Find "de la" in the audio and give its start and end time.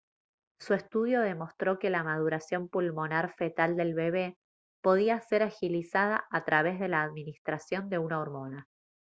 6.79-7.03